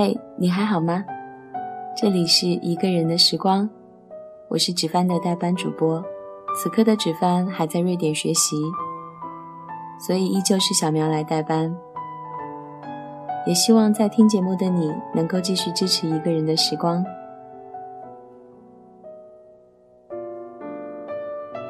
[0.00, 1.04] 嘿，你还好吗？
[1.96, 3.68] 这里是一个人的时光，
[4.46, 6.00] 我是纸帆的代班主播。
[6.54, 8.56] 此刻的纸帆还在瑞典学习，
[10.06, 11.76] 所以依旧是小苗来代班。
[13.44, 17.04] 也希望在听节目的你能够继续支持一个人的时光。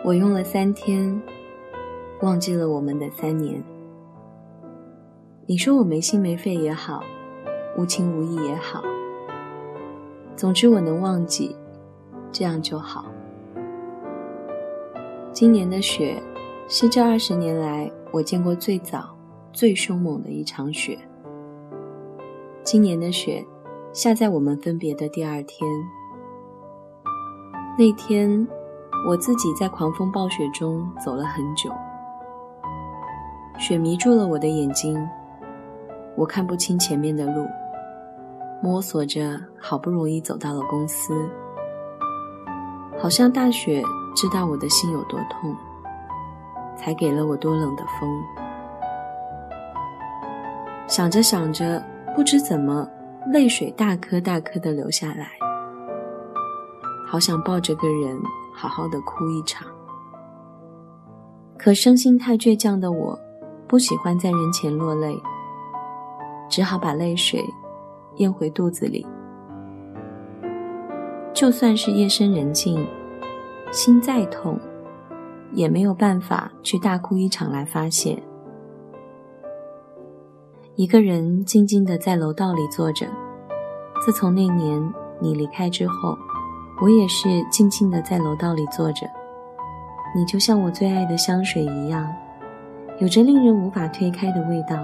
[0.04, 1.18] 我用了三天，
[2.20, 3.64] 忘记了我们的三年。
[5.46, 7.02] 你说我没心没肺也好，
[7.78, 8.82] 无情无义也好，
[10.34, 11.54] 总之我能忘记，
[12.32, 13.04] 这样就好。
[15.32, 16.20] 今年的雪，
[16.66, 19.16] 是这二十年来我见过最早、
[19.52, 20.98] 最凶猛的一场雪。
[22.64, 23.46] 今年的雪，
[23.92, 25.70] 下在我们分别的第二天。
[27.78, 28.44] 那天。
[29.06, 31.70] 我自己在狂风暴雪中走了很久，
[33.56, 35.08] 雪迷住了我的眼睛，
[36.16, 37.46] 我看不清前面的路，
[38.62, 41.14] 摸索着，好不容易走到了公司。
[42.98, 43.82] 好像大雪
[44.14, 45.54] 知道我的心有多痛，
[46.76, 48.22] 才给了我多冷的风。
[50.86, 51.82] 想着想着，
[52.16, 52.88] 不知怎么，
[53.32, 55.30] 泪水大颗大颗的流下来，
[57.06, 58.18] 好想抱着个人。
[58.60, 59.68] 好好的哭一场，
[61.56, 63.16] 可生性太倔强的我，
[63.68, 65.16] 不喜欢在人前落泪，
[66.50, 67.40] 只好把泪水
[68.18, 69.04] 咽回肚子里。
[71.32, 72.86] 就算是夜深人静，
[73.72, 74.58] 心再痛，
[75.52, 78.22] 也没有办法去大哭一场来发泄。
[80.76, 83.06] 一个人静静的在楼道里坐着，
[84.04, 86.16] 自从那年你离开之后。
[86.80, 89.04] 我也是静静的在楼道里坐着，
[90.14, 92.08] 你就像我最爱的香水一样，
[93.00, 94.78] 有着令人无法推开的味道。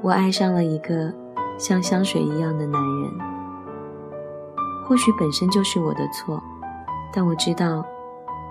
[0.00, 1.12] 我爱上了一个
[1.58, 3.12] 像香水一样的男人，
[4.84, 6.42] 或许本身就是我的错，
[7.12, 7.84] 但我知道，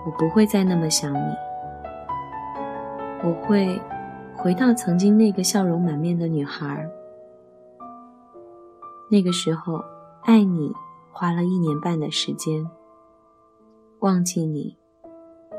[0.06, 1.34] 我不会再那么想你。
[3.22, 3.80] 我会
[4.36, 6.88] 回到曾经那个笑容满面的女孩，
[9.10, 9.82] 那个时候
[10.22, 10.72] 爱你。
[11.16, 12.68] 花了一年半的时间
[14.00, 14.76] 忘记你，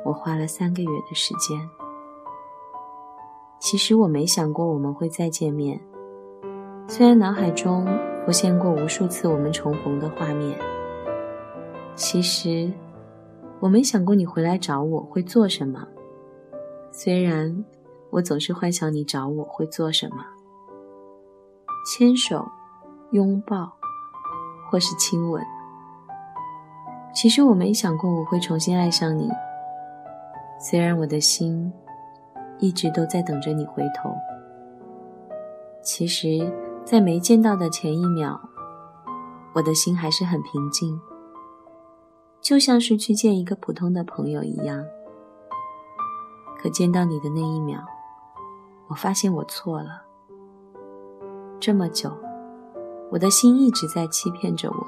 [0.03, 1.57] 我花了三个月的时间。
[3.57, 5.79] 其实我没想过我们会再见面，
[6.97, 7.85] 虽然脑海中
[8.25, 10.57] 浮现过无数次我们重逢的画面。
[11.93, 12.71] 其实
[13.59, 15.85] 我没想过你回来找我会做什么，
[16.93, 17.65] 虽然
[18.11, 20.23] 我总是幻想你找我会做什么，
[21.85, 22.47] 牵手、
[23.11, 23.69] 拥抱。
[24.71, 25.43] 或是亲吻。
[27.13, 29.29] 其实我没想过我会重新爱上你，
[30.61, 31.69] 虽然我的心
[32.59, 34.09] 一直都在等着你回头。
[35.81, 36.51] 其实，
[36.85, 38.39] 在没见到的前一秒，
[39.53, 41.01] 我的心还是很平静，
[42.39, 44.85] 就像是去见一个普通的朋友一样。
[46.61, 47.79] 可见到你的那一秒，
[48.87, 50.03] 我发现我错了。
[51.59, 52.11] 这么久。
[53.11, 54.87] 我的心一直在欺骗着我。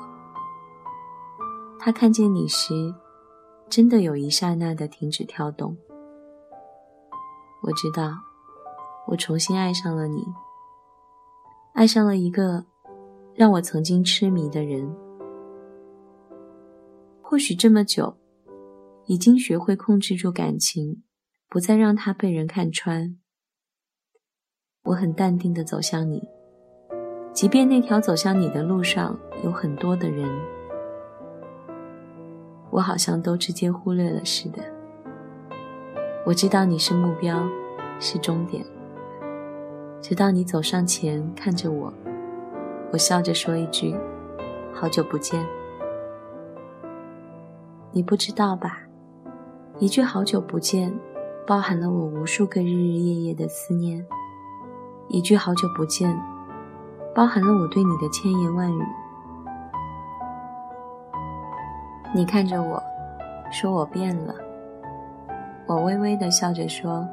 [1.79, 2.93] 他看见你时，
[3.69, 5.77] 真的有一刹那的停止跳动。
[7.61, 8.11] 我知道，
[9.07, 10.25] 我重新爱上了你，
[11.77, 12.65] 爱上了一个
[13.35, 14.91] 让我曾经痴迷的人。
[17.21, 18.17] 或许这么久，
[19.05, 21.03] 已经学会控制住感情，
[21.47, 23.15] 不再让它被人看穿。
[24.85, 26.27] 我很淡定的走向你。
[27.31, 30.27] 即便那条走向你的路上有很多的人，
[32.71, 34.63] 我好像都直接忽略了似的。
[36.25, 37.47] 我知道你是目标，
[37.99, 38.65] 是终点。
[40.07, 41.93] 直到你走上前看着我，
[42.93, 43.93] 我笑着说一句
[44.73, 45.45] ：“好久不见。”
[47.91, 48.83] 你不知道吧？
[49.79, 50.97] 一句“好久不见”，
[51.45, 54.07] 包含了我无数个日日夜夜的思念。
[55.09, 56.17] 一句“好久不见”。
[57.13, 58.81] 包含了我对你的千言万语。
[62.15, 62.81] 你看着我，
[63.51, 64.33] 说我变了。
[65.65, 67.05] 我微微的笑着说：“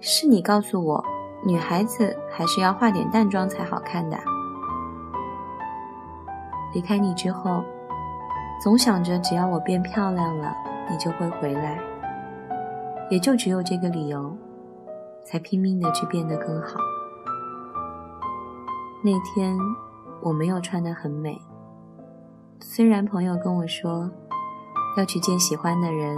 [0.00, 1.04] 是你告诉我，
[1.44, 4.16] 女孩子还是要化点淡妆才好看的。”
[6.72, 7.64] 离开你之后，
[8.62, 10.54] 总想着只要我变漂亮了，
[10.88, 11.78] 你就会回来。
[13.10, 14.36] 也就只有这个理由，
[15.24, 16.78] 才拼命的去变得更好。
[19.02, 19.58] 那天
[20.20, 21.40] 我没有穿得很美，
[22.60, 24.08] 虽然朋友跟我说
[24.96, 26.16] 要去见喜欢的人，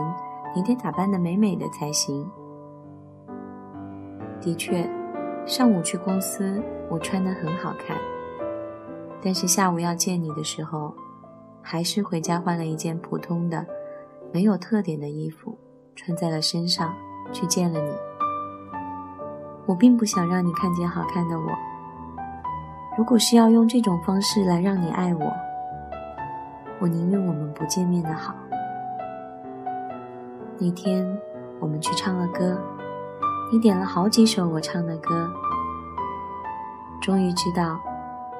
[0.54, 2.28] 你得打扮的美美的才行。
[4.38, 4.86] 的确，
[5.44, 7.96] 上午去公司我穿得很好看，
[9.20, 10.94] 但是下午要见你的时候，
[11.60, 13.66] 还是回家换了一件普通的、
[14.32, 15.58] 没有特点的衣服，
[15.96, 16.94] 穿在了身上
[17.32, 17.92] 去见了你。
[19.66, 21.46] 我并不想让你看见好看的我。
[22.96, 25.32] 如果是要用这种方式来让你爱我，
[26.80, 28.34] 我宁愿我们不见面的好。
[30.58, 31.04] 那天
[31.58, 32.60] 我们去唱了歌，
[33.52, 35.30] 你点了好几首我唱的歌。
[37.02, 37.78] 终于知道，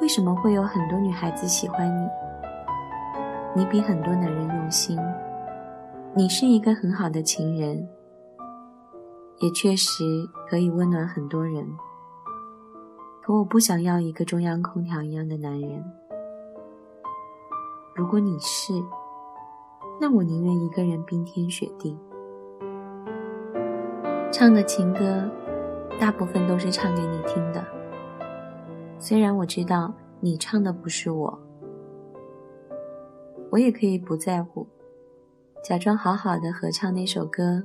[0.00, 2.08] 为什么会有很多女孩子喜欢你。
[3.54, 4.98] 你比很多男人用心，
[6.14, 7.86] 你是一个很好的情人，
[9.40, 10.02] 也确实
[10.48, 11.70] 可以温暖很多人。
[13.22, 15.84] 可我不想要一个中央空调一样的男人。
[17.94, 18.72] 如果你是，
[20.00, 21.98] 那我宁愿一个人冰天雪地。
[24.32, 25.30] 唱的情歌，
[26.00, 27.62] 大部分都是唱给你听的。
[28.98, 31.38] 虽然我知道你唱的不是我，
[33.50, 34.66] 我也可以不在乎，
[35.62, 37.62] 假装好好的合唱那首歌。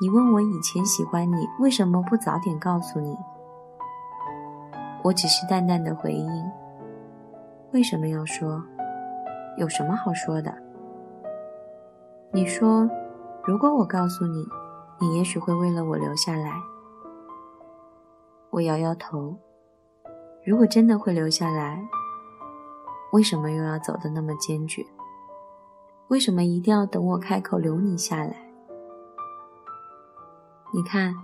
[0.00, 3.14] 你问我以前喜欢你，为什么不早点告诉你？
[5.04, 6.50] 我只是淡淡的回应。
[7.72, 8.64] 为什么要说？
[9.58, 10.54] 有什么好说的？
[12.32, 12.88] 你说，
[13.48, 14.46] 如果我告诉你，
[15.00, 16.52] 你也许会为了我留下来。
[18.50, 19.34] 我摇摇头。
[20.44, 21.82] 如果真的会留下来，
[23.10, 24.84] 为什么又要走的那么坚决？
[26.08, 28.36] 为什么一定要等我开口留你下来？
[30.74, 31.14] 你看，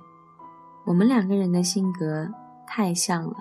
[0.86, 2.26] 我们两个人的性格
[2.66, 3.36] 太像了，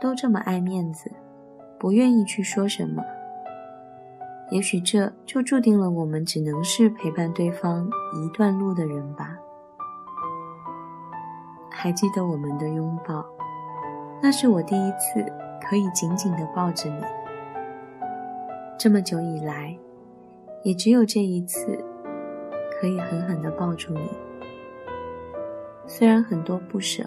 [0.00, 1.08] 都这么爱面子，
[1.78, 3.04] 不愿意去说什么。
[4.50, 9.36] 也许这就注定了我们只能是陪伴对方一段路的人吧。
[11.70, 13.24] 还记得我们的拥抱，
[14.20, 15.24] 那是我第一次
[15.62, 17.00] 可以紧紧的抱着你。
[18.78, 19.78] 这么久以来，
[20.64, 21.78] 也只有这一次，
[22.80, 24.10] 可以狠狠的抱住你。
[25.86, 27.04] 虽然很多不舍，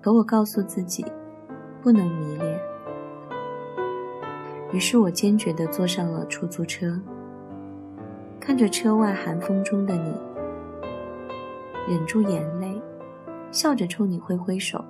[0.00, 1.04] 可我告诉自己，
[1.82, 2.69] 不能迷恋。
[4.72, 6.98] 于是我坚决地坐上了出租车，
[8.38, 10.14] 看着车外寒风中的你，
[11.88, 12.80] 忍住眼泪。
[13.52, 14.80] 笑着冲你挥挥手，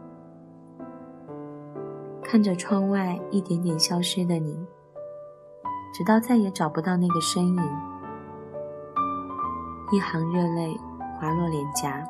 [2.22, 4.54] 看着窗外一点点消失的你，
[5.94, 7.62] 直到再也找不到那个身影，
[9.90, 10.78] 一行热泪
[11.18, 12.06] 滑落脸颊。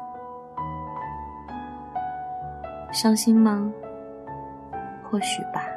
[2.90, 3.72] 伤心吗？
[5.08, 5.69] 或许吧。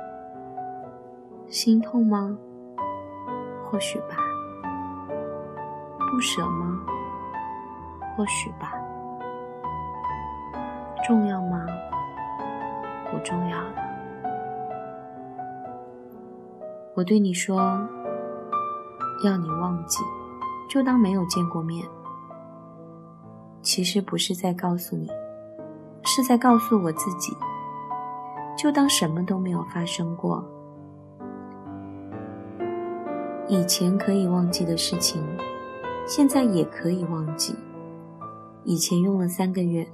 [1.53, 2.35] 心痛吗？
[3.63, 4.17] 或许吧。
[6.09, 6.81] 不舍吗？
[8.17, 8.73] 或许吧。
[11.05, 11.63] 重要吗？
[13.11, 13.75] 不重要了。
[16.95, 17.59] 我对你说，
[19.23, 20.00] 要你忘记，
[20.67, 21.88] 就当没有见过面。
[23.61, 25.07] 其实不是在告诉你，
[26.03, 27.31] 是在告诉我自己，
[28.57, 30.44] 就当什么都没有发生过。
[33.48, 35.22] 以前可以忘记的事情，
[36.08, 37.56] 现在也可以忘记。
[38.63, 39.88] 以前用了三个月。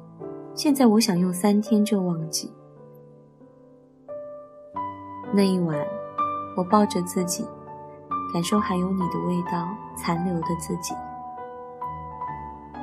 [0.55, 2.51] 现在我想用三天就忘记。
[5.31, 5.77] 那一晚，
[6.57, 7.45] 我抱着自己，
[8.33, 10.93] 感受还有你的味道残留的自己，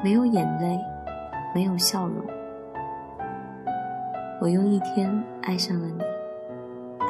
[0.02, 0.79] 没有眼泪，
[1.55, 2.25] 没有笑容。
[4.40, 6.02] 我用一天爱上了你，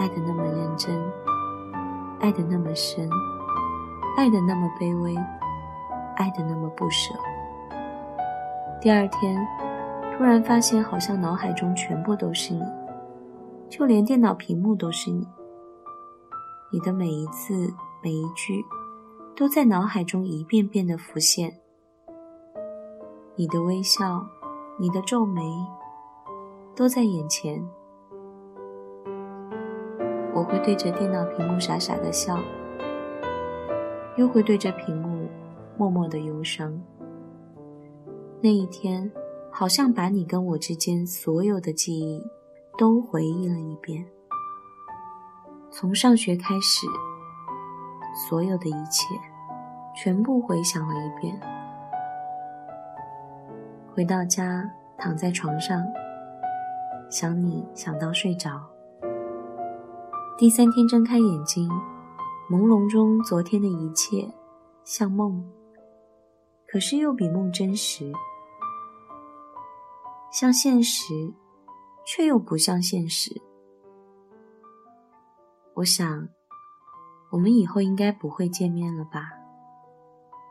[0.01, 1.01] 爱的那么认真，
[2.19, 3.09] 爱的那么深，
[4.17, 5.15] 爱的那么卑微，
[6.17, 7.15] 爱的那么不舍。
[8.81, 9.47] 第二天。
[10.17, 12.63] 突然发现，好像脑海中全部都是你，
[13.69, 15.29] 就连电脑屏幕都是你。
[16.73, 17.71] 你的每一字
[18.03, 18.65] 每一句，
[19.37, 21.59] 都在脑海中一遍遍的浮现。
[23.35, 24.27] 你的微笑，
[24.79, 25.43] 你的皱眉，
[26.75, 27.63] 都在眼前。
[30.33, 32.39] 我会对着电脑屏幕傻傻的笑，
[34.17, 35.29] 又会对着屏幕
[35.79, 36.79] 默默的忧伤。
[38.41, 39.11] 那一天。
[39.59, 42.23] 好像把你跟我之间所有的记忆
[42.77, 44.05] 都回忆了一遍，
[45.71, 46.87] 从上学开始，
[48.29, 49.07] 所有的一切
[49.97, 51.41] 全部回想了一遍。
[53.95, 55.83] 回到家，躺在床上，
[57.09, 58.61] 想你想到睡着。
[60.37, 61.67] 第三天睁开眼睛，
[62.49, 64.33] 朦胧中昨天的一切
[64.85, 65.45] 像梦，
[66.69, 68.13] 可是又比梦真实。
[70.31, 71.33] 像现实，
[72.07, 73.43] 却又不像现实。
[75.75, 76.29] 我想，
[77.33, 79.33] 我们以后应该不会见面了吧？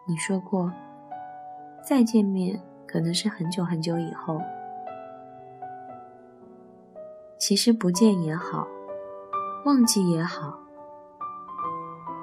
[0.06, 0.70] 你说过，
[1.88, 4.42] 再见面可能是很久很久以后。
[7.40, 8.68] 其实不见也好，
[9.66, 10.60] 忘记也好，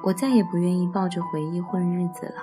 [0.02, 2.34] 我再也不愿意抱着回忆混日子了。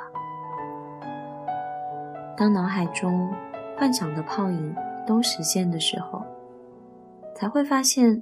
[2.38, 3.30] 当脑海中
[3.78, 4.76] 幻想的泡影
[5.06, 6.22] 都实现的时候，
[7.36, 8.22] 才会发现，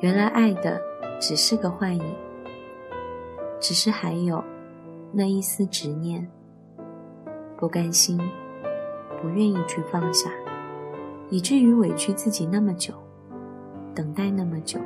[0.00, 0.80] 原来爱的。
[1.20, 2.14] 只是个幻影，
[3.58, 4.44] 只是还有
[5.10, 6.30] 那一丝执念，
[7.56, 8.16] 不甘心，
[9.20, 10.30] 不愿意去放下，
[11.28, 12.94] 以至于委屈自己那么久，
[13.96, 14.78] 等待那么久。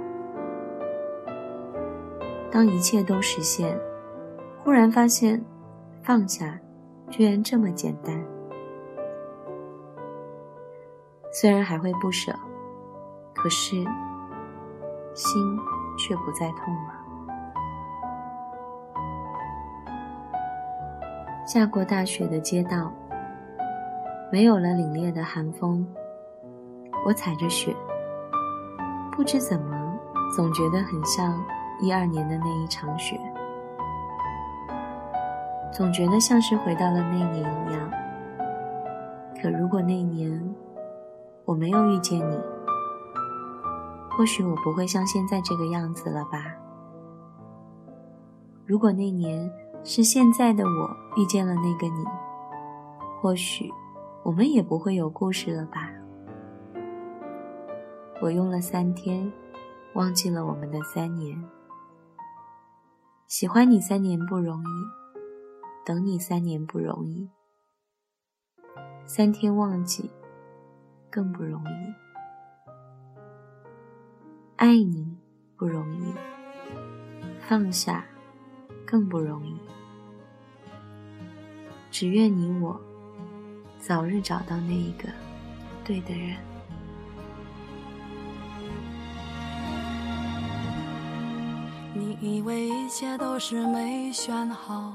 [2.51, 3.79] 当一切都实现，
[4.65, 5.45] 忽然发现
[6.03, 6.59] 放下
[7.11, 8.23] 居然这么简单。
[11.33, 12.33] 虽然还会不舍，
[13.35, 13.77] 可是
[15.15, 15.59] 心。
[15.99, 16.95] 却不再痛了。
[21.47, 22.91] 下过大雪的街道，
[24.33, 25.87] 没有了凛冽的寒风。
[27.05, 27.77] 我踩着雪，
[29.13, 29.99] 不知怎么，
[30.35, 31.45] 总觉得很像
[31.79, 33.21] 一二年的那一场雪，
[35.73, 37.91] 总觉得像是回到了那年一样。
[39.41, 40.55] 可如果那年
[41.45, 42.39] 我没有遇见你，
[44.11, 46.55] 或许我不会像现在这个样子了吧？
[48.67, 49.51] 如果那年
[49.83, 52.05] 是现在的我遇见了那个你，
[53.21, 53.73] 或许
[54.23, 55.91] 我们也不会有故事了吧？
[58.21, 59.33] 我用了三天，
[59.95, 61.43] 忘记了我们的三年。
[63.27, 65.02] 喜欢你三年不容易，
[65.85, 67.29] 等你三年不容易，
[69.05, 70.11] 三天忘记
[71.11, 71.95] 更不容易。
[74.57, 75.19] 爱你
[75.57, 76.15] 不容易，
[77.41, 78.05] 放下
[78.87, 79.59] 更不容易。
[81.91, 82.81] 只愿你我
[83.79, 85.09] 早日找到那一个
[85.85, 86.37] 对的人。
[91.93, 94.95] 你以为一切都是没选好，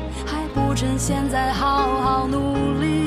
[0.81, 3.05] 趁现在好好努力。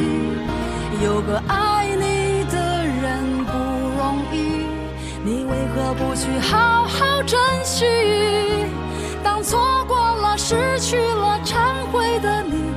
[1.02, 3.52] 有个爱你的人不
[3.98, 4.68] 容易，
[5.24, 7.84] 你为何不去好好珍惜？
[9.24, 12.70] 当错过了、失去了、忏悔的你，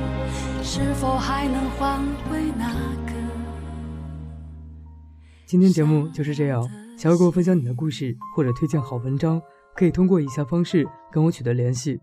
[0.64, 2.68] 是否还能换回那
[3.06, 3.12] 个？
[5.46, 6.68] 今天节目就是这样。
[6.96, 9.40] 想要给我分享你的故事或者推荐好文章，
[9.76, 12.00] 可以通过以下方式跟我取得联系。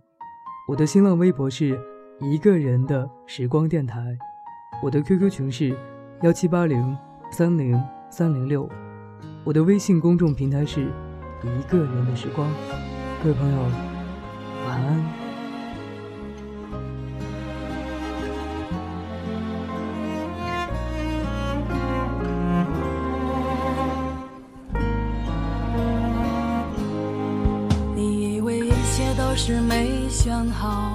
[0.69, 1.77] 我的新浪微博是
[2.21, 4.17] 一个人的时光电台，
[4.81, 5.77] 我的 QQ 群是
[6.21, 6.97] 幺七八零
[7.29, 7.77] 三零
[8.09, 8.69] 三零六，
[9.43, 10.81] 我的微信公众平台是
[11.43, 12.49] 一个人的时光。
[13.21, 13.57] 各位朋友，
[14.65, 15.03] 晚安。
[27.93, 30.94] 你以为一切都是没想好，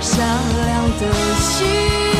[0.00, 0.26] 善
[0.66, 2.17] 良的心。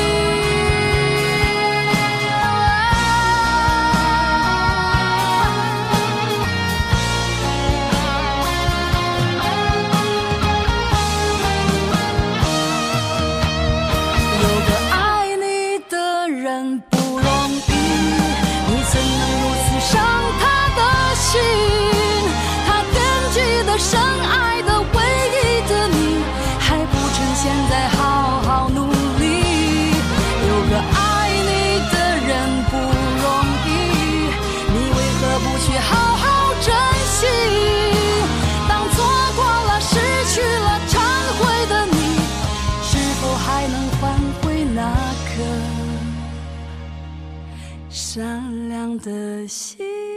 [48.19, 50.08] 善良的心。